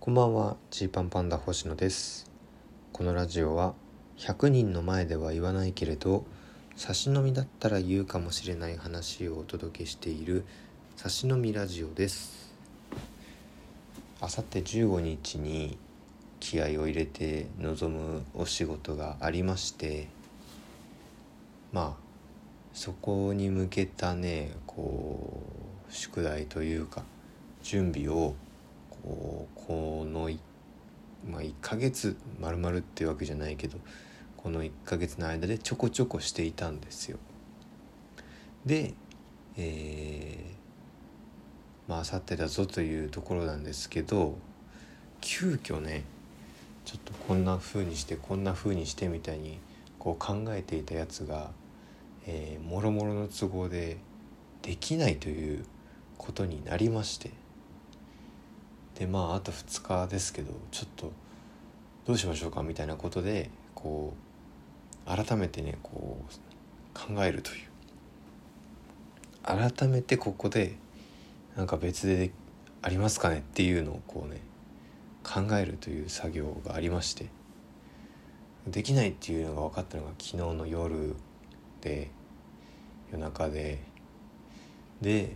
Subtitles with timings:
[0.00, 2.24] こんばんはジーパンパンダ星野です。
[2.90, 3.74] このラジオは
[4.16, 6.24] 100人の前では言わないけれど
[6.74, 10.46] 差し飲みだったら言うかもしれない話をお届けしている
[10.96, 12.50] 差し飲みラジオです。
[14.22, 15.76] あさって15日に
[16.40, 20.08] 気合を入れて臨むお仕事がありまして
[21.72, 22.02] まあ
[22.72, 25.42] そこに向けたねこ
[25.90, 27.02] う宿題というか
[27.62, 28.34] 準備を
[29.02, 30.30] こうこの
[31.30, 33.76] まあ、1ヶ月まるまるっていうわけじゃないけど
[34.38, 37.18] この1ヶ月の間でちょこちょこしていたんですよ。
[38.64, 38.94] で、
[39.58, 44.38] えー、まああさってだぞというところなんですけど
[45.20, 46.04] 急遽ね
[46.86, 49.58] ちょっとこんな風にしてこんな風にしてみたいに
[49.98, 51.50] こう考えていたやつが
[52.26, 53.96] えー、もろもろの都合で
[54.62, 55.64] できないという
[56.18, 57.30] ことになりまして
[59.00, 61.10] でまああと2日ですけどちょっと
[62.04, 64.12] どうしましょうかみたいなことでこ
[65.06, 67.70] う改めてねこう考えるという。
[69.42, 70.76] 改めてここで
[71.56, 72.30] なんか別で
[72.82, 74.42] ありますかねっていうのをこうね
[75.24, 77.30] 考えるという作業がありまして。
[78.66, 81.16] できないっていうのが分かったのが昨日の夜
[81.80, 82.10] で
[83.10, 83.80] 夜中で。
[85.00, 85.34] で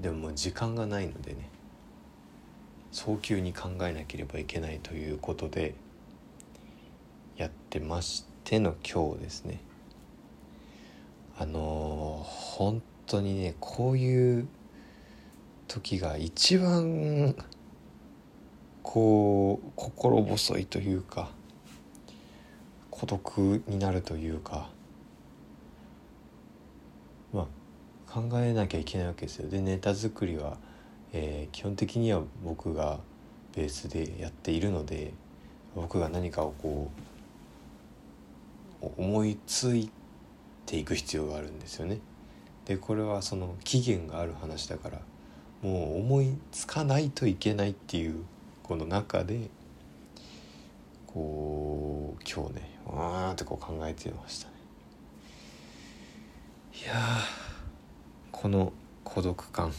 [0.00, 1.48] でも時間がないのでね
[2.94, 5.74] 早急に考えなければいけないということで
[7.36, 9.60] やってましての今日ですね。
[11.36, 14.46] あのー、本当にねこういう
[15.66, 17.34] 時が一番
[18.84, 21.30] こう心細いというか
[22.92, 24.70] 孤独になるというか
[27.32, 27.48] ま
[28.08, 29.50] あ、考えなきゃいけないわけですよ。
[29.50, 30.56] でネタ作りは、
[31.16, 32.98] えー、基本的には僕が
[33.54, 35.12] ベースでやっているので
[35.76, 36.90] 僕が何かをこ
[38.82, 39.90] う思いつい
[40.66, 42.00] ていく必要があるんですよね。
[42.64, 45.00] でこれはその期限がある話だから
[45.62, 48.24] もう思いつかないといけないっていう
[48.62, 49.48] この中で
[51.06, 54.54] こう今日ねわーってこう考えてましたね。
[56.82, 56.94] いや
[58.32, 58.72] この
[59.04, 59.72] 孤独感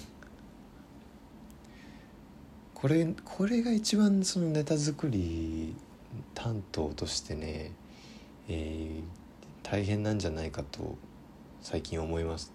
[2.85, 5.73] これこれが一番そのネタ作り
[6.35, 7.71] 担当としてね、
[8.47, 10.95] えー、大変なんじゃないかと
[11.63, 12.53] 最近思います、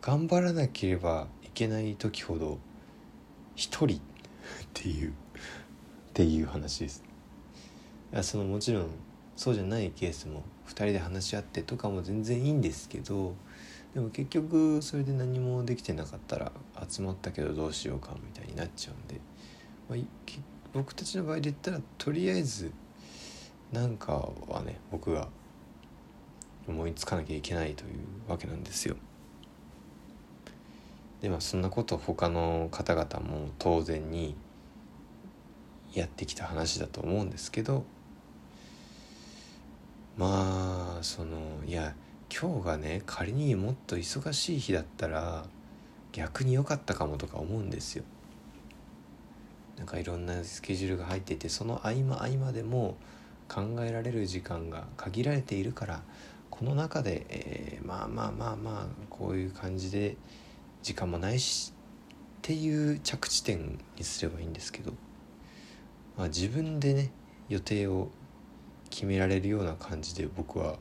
[0.00, 2.60] 頑張らなければいけない時ほど
[3.56, 4.00] 一人 っ
[4.72, 5.12] ていうっ
[6.12, 7.02] ていう話です。
[8.12, 8.86] いやそのもちろん
[9.34, 13.34] そうじゃないケースも2人で話し合ってとかも全然いいんですけど
[13.94, 16.52] でも結局それで何もできてなかったら
[16.88, 19.20] 集まったけどどうしようかみたいになっちゃうんで、
[19.88, 19.98] まあ、
[20.72, 22.72] 僕たちの場合で言ったらとりあえず
[23.72, 25.28] なんかはね僕が
[26.66, 28.96] 思いつかなきゃいけないというわけなんですよ。
[31.20, 34.36] でまあそんなこと他の方々も当然に
[35.94, 37.84] やってきた話だと思うんですけど
[40.16, 41.94] まあそのいや
[42.30, 45.46] 今日がね仮にもっと忙しい日だったら
[46.14, 48.04] 逆に良かったかもとか思うんですよ。
[49.76, 52.96] なんかいろんなスケジュールが入っていてその合間合間でも
[53.48, 56.02] 考えられる時間が限られているから
[56.50, 60.16] この中で、えー、まあまあまあまあこういう感じで
[60.84, 64.92] 時間もないしっていう着地点にすればいいんですけど、
[66.16, 67.10] まあ、自分でね
[67.48, 68.10] 予定を
[68.88, 70.76] 決められるような感じで僕は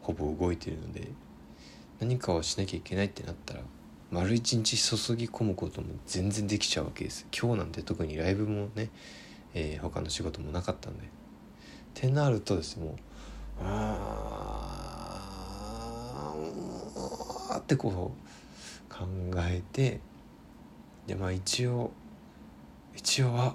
[0.00, 1.06] ほぼ動いてるので
[2.00, 3.60] 何かをしなきゃいけないってなったら
[4.12, 8.90] 丸一日注ぎ込むことも全然できちゃうわけです今日なんて特にライブもね、
[9.54, 11.04] えー、他の仕事もなかったんで。
[11.04, 11.06] っ
[11.94, 12.94] てなるとですねもう
[13.60, 19.06] あーってこう考
[19.38, 20.00] えて
[21.06, 21.90] でまあ一応
[22.94, 23.54] 一応は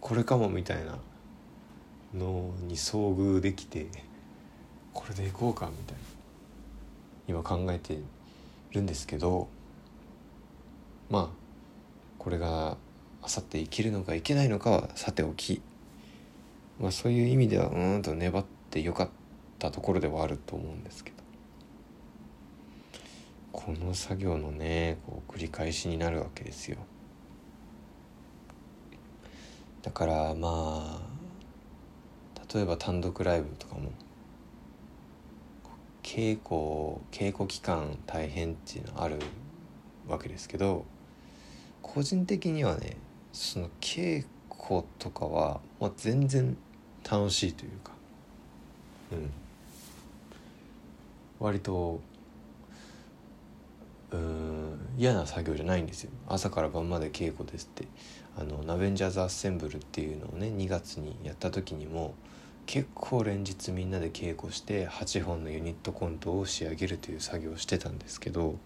[0.00, 0.98] これかもみたいな
[2.14, 3.86] のに遭遇できて
[4.92, 6.02] これでいこうかみたいな
[7.28, 7.98] 今考えて
[8.72, 9.48] るんですけど
[11.10, 11.28] まあ
[12.18, 12.76] これが
[13.22, 15.62] あさって生きるのかいけないのかはさておき。
[16.80, 19.08] まあそういう意味ではうんと粘ってよかっ
[19.58, 21.16] たところではあると思うんですけど。
[23.52, 26.76] この作業のねこう繰り返しになるわけですよ。
[29.82, 31.00] だからまあ
[32.52, 33.90] 例えば単独ライブとかも
[36.02, 39.18] 稽古稽古期間大変っていうのはある
[40.06, 40.84] わけですけど
[41.86, 42.96] 個人的にはね
[43.32, 46.56] その稽子とかは、まあ、全然
[47.08, 47.92] 楽しいというか。
[49.12, 49.30] うん。
[51.38, 52.00] 割と
[54.10, 56.10] うん嫌な作業じゃないんですよ。
[56.26, 57.86] 朝から晩まで稽古ですって。
[58.38, 62.14] あのナベンジャーズ・アッセンブルっていうのをね2月にやった時にも
[62.66, 68.56] 結構連日みんなで稽古して8本のユニットコントを仕上げるという作業をしてたんですけど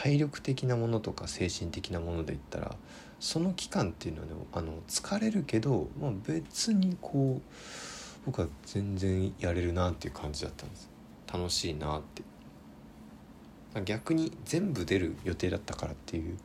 [0.00, 2.76] 体力的なものとか精神的なもので言ったら
[3.18, 10.88] その期間っていうのはねあの疲れるけど、まあ、別にこう僕は全然やれるなっていう感じだったんです。
[11.32, 12.22] 楽しいなって。
[13.84, 16.38] 逆に全部出る予定だったからっていう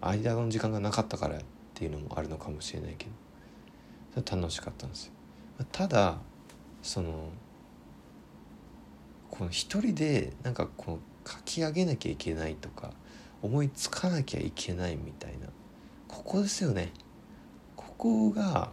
[0.00, 1.40] 間の時間がなかったからっ
[1.74, 3.06] ていうのもあるのかもしれないけ
[4.20, 5.12] ど楽しかったんですよ。
[5.72, 6.18] ただ
[6.82, 7.30] その
[9.30, 12.90] この一人でなんかこう書き上げなきゃいけないとか
[13.42, 15.48] 思いつかなきゃいけないみたいな。
[16.08, 16.92] ここですよね。
[17.76, 18.70] ここが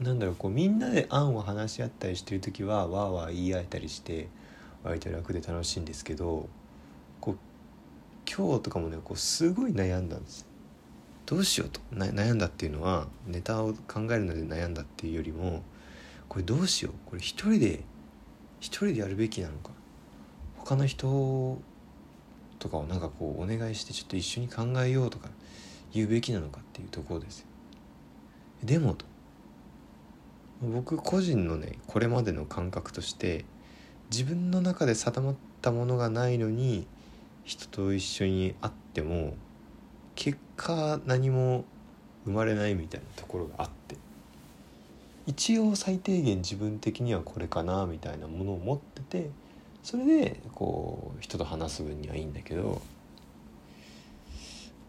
[0.00, 4.28] なんだろうこうみんなで案を話し合ったりしてる時はわーわー言い合えたりして
[4.84, 6.48] 割と楽で楽しいんですけど
[7.20, 7.36] こう
[8.30, 10.46] 今日とかもねこうすごい悩んだんです。
[11.24, 11.80] どうしようと。
[11.92, 15.62] 悩んだっていうのはネタを考えるので悩んだっていうよりも
[16.28, 16.94] これどうしよう。
[17.08, 17.80] これ一人で
[18.60, 19.70] 一人でやるべきなのか。
[20.58, 21.58] 他の人
[22.66, 25.28] とかをなんかこうお願いしてちょっと一緒に考えようとか
[25.92, 27.46] 言うべきなのかっていうところですよ。
[28.64, 29.06] でもと。
[30.62, 33.44] 僕個人のねこれまでの感覚として
[34.10, 36.86] 自分の中で定まったものがないのに
[37.44, 39.34] 人と一緒に会っても
[40.14, 41.64] 結果何も
[42.24, 43.96] 生まれないみたいなところがあって。
[45.26, 49.30] 一応最低限自分的にはこれかなみたいなものを持ってて
[49.86, 52.82] それでこう人と話す分にはいいんだけど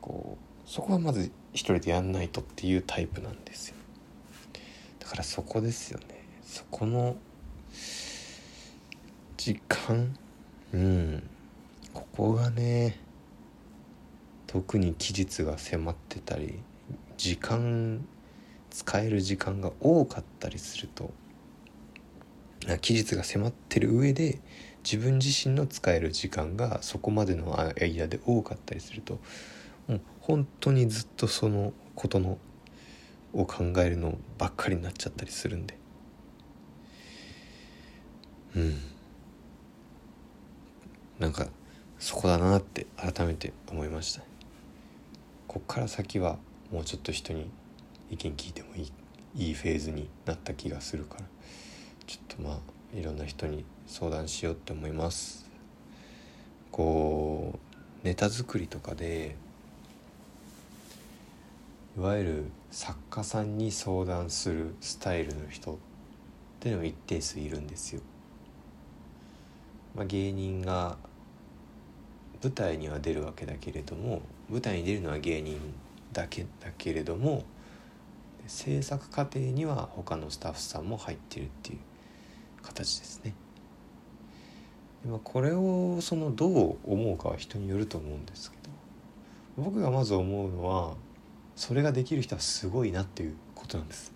[0.02, 3.76] こうそこはまず一人でやんないとっていうタイプなんですよ。
[4.98, 6.26] だからそこですよね。
[6.42, 7.16] そこの
[9.38, 10.18] 時間
[10.74, 11.30] うん。
[11.94, 13.00] ここがね
[14.48, 16.58] 特に期日が迫ってたり
[17.18, 18.04] 時間
[18.72, 21.12] 使える時間が多かったりすると
[22.82, 24.40] 期日が迫ってる上で
[24.90, 29.20] 自分自身の使える時間がそこまでの間で多かったりすると
[29.86, 32.38] もう本当にずっとそのことの
[33.34, 35.78] を考えるのばっかりになっちゃったりするんで。
[38.56, 38.78] うん。
[41.20, 41.48] なんか
[42.00, 44.22] そこだなって改めて思いました。
[45.50, 46.38] こっから先は
[46.72, 47.52] もうちょっと人に
[48.10, 48.92] 意見聞いてもいい
[49.36, 51.26] いいフェーズになった気がするから。
[52.06, 55.48] ちょっとまあいろんな人に相談しようって思います
[56.72, 57.54] こ
[58.04, 59.36] うネタ作りとかで
[61.96, 65.78] いわゆる作家さんに相談するスタイルの人っ
[66.60, 68.02] ていうのも一定数いるんですよ。
[69.96, 70.98] まあ、芸人が
[72.44, 75.60] 舞台には出るわけだけれども舞台に出るのは芸人
[76.14, 77.44] だけだけれども
[78.48, 81.80] 制作過程には他のスタッフさんも入ってるっていう
[82.62, 83.34] 形ですね。
[85.04, 90.96] でまあ、これをそのどう思うかは人によると思うんですけど僕がまず思うのは
[91.56, 94.14] それができる人はすごいなっていうことなんです。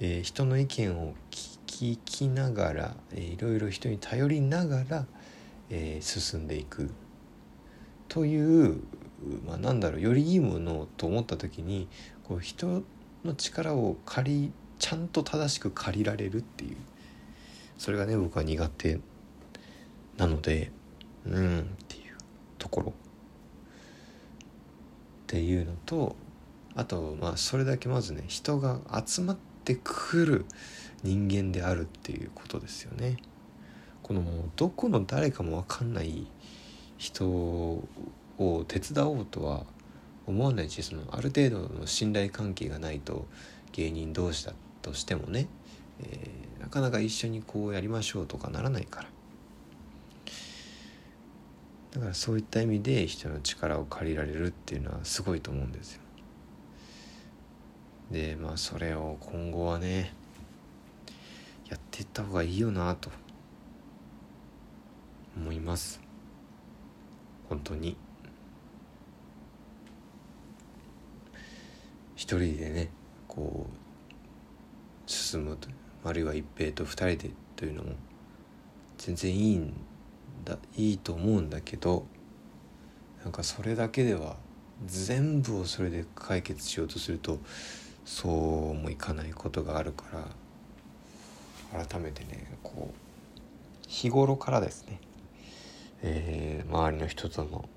[0.00, 5.06] えー、人の意見を聞きながら、えー、いろいろ人に頼りながら、
[5.70, 6.90] えー、進んでいく
[8.08, 8.80] という、
[9.46, 11.88] まあ、なんだろうよりいいものと思った時に
[12.24, 12.82] こう人
[13.24, 16.76] の力を借りちゃんと正しく借りられるっていう
[17.78, 19.00] それがね僕は苦手
[20.16, 20.70] なので
[21.26, 22.16] うんっていう
[22.58, 22.92] ところっ
[25.26, 26.16] ていうのと
[26.74, 30.44] あとまあそれだけまずね人が集まってくる
[31.02, 33.18] 人間であるっていうことですよね。
[34.02, 34.22] この
[34.56, 36.26] どこの誰かも分かんない
[36.98, 37.88] 人を
[38.68, 39.64] 手伝おうとは
[40.26, 43.26] 思わないしそのある程度の信頼関係がないと
[43.72, 44.52] 芸人同士だ
[44.82, 45.48] としてもね、
[46.00, 49.08] えー、なかなか一緒にこうやりましょうとかならないから。
[51.92, 56.00] だからそういった意味で人の力を借りられるっていうのはすごいと思うんですよ。
[58.10, 60.12] でまあそれを今後はね
[61.68, 63.10] やっていった方がいいよなと。
[65.36, 66.00] 思います。
[67.48, 67.96] 本当に。
[72.14, 72.90] 一人でね
[73.26, 75.74] こう進むという。
[76.04, 77.92] あるいは一平と二人でというのも
[78.98, 79.74] 全然いいん
[80.44, 82.06] だいいと思うんだけど
[83.22, 84.36] なんかそれだけでは
[84.86, 87.38] 全部をそれで解決しようとすると
[88.04, 90.04] そうもいかないことがあるか
[91.72, 93.04] ら改めてねこう
[93.88, 95.00] 日頃からですね、
[96.02, 97.68] えー、周りの人との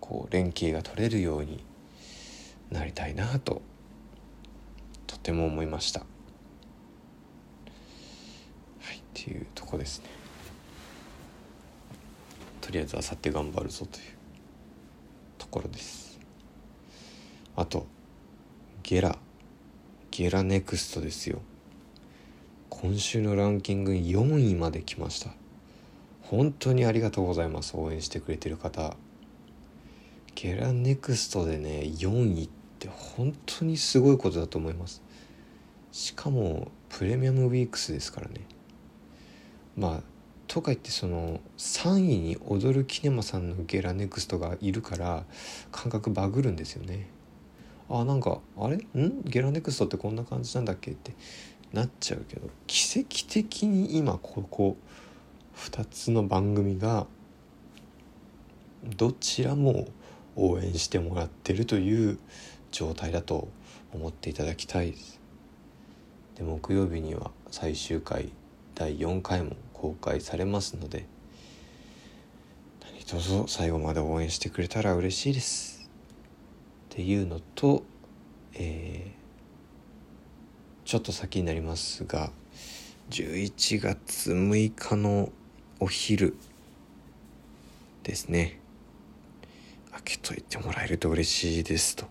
[0.00, 1.64] こう連携が取れるように
[2.70, 3.62] なりたいなと
[5.24, 6.00] ても思いました。
[6.00, 6.06] は
[8.92, 10.06] い、っていうとこですね。
[12.60, 14.04] とりあえずあさって頑張るぞという
[15.38, 16.20] ところです。
[17.56, 17.86] あと
[18.82, 19.18] ゲラ
[20.10, 21.40] ゲラネクストですよ。
[22.84, 25.30] 今週のランキング4位まで来ました
[26.20, 28.96] 本当にありがとうございます応援してくれてる方
[30.34, 35.02] ゲラネクストでね4位って本当にすごいことだと思います
[35.94, 38.40] しかもプレミアムウィークスですからね。
[39.76, 40.02] まあ
[40.48, 45.24] とか言ってその3位に踊るキネマさんのゲラネクストがいるから
[45.70, 47.06] 感覚バグるんですよね。
[47.88, 48.76] あなんかあれ？
[48.76, 49.22] ん？
[49.22, 50.90] ゲラネクストってこんな感じなんだっけ？
[50.90, 51.14] って
[51.72, 54.76] なっちゃうけど奇跡的に今ここ
[55.56, 57.06] 2つの番組が
[58.96, 59.86] どちらも
[60.34, 62.18] 応援してもらってるという
[62.72, 63.46] 状態だと
[63.92, 65.22] 思っていただきたいです。
[66.36, 68.30] で木曜日には最終回
[68.74, 71.06] 第4回も公開されますので
[72.82, 75.90] 何卒最後まで応援してくれたら嬉しいです。
[76.92, 77.84] っていうのと
[78.54, 79.24] えー
[80.84, 82.30] ちょっと先になりますが
[83.10, 85.32] 11月6日の
[85.80, 86.36] お昼
[88.02, 88.60] ですね。
[89.92, 92.06] 開けといてもらえると嬉しいですと。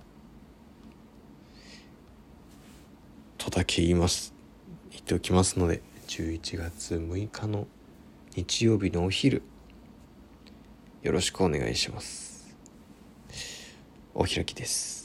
[3.44, 4.34] とだけ言います
[4.92, 7.68] 言っておきますので11月6日の
[8.36, 9.42] 日曜日のお昼
[11.02, 12.56] よろしくお願いします。
[14.16, 15.03] お開きです。